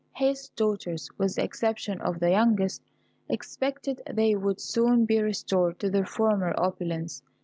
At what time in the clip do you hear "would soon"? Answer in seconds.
4.33-5.05